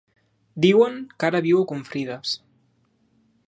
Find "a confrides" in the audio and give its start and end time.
1.65-2.35